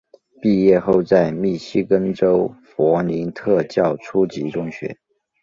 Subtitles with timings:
[0.41, 4.97] 毕业后在密西根州弗林特教初级中学。